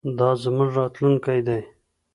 دا 0.17 0.29
زموږ 0.43 0.69
راتلونکی 0.79 1.39
دی. 1.47 1.59